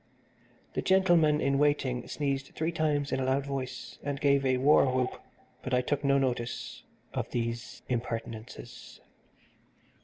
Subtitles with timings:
[0.73, 4.91] The gentleman in waiting sneezed three times in a loud voice, and gave a war
[4.91, 5.21] whoop,
[5.61, 6.81] but I took no notice
[7.13, 8.99] of these impertinences.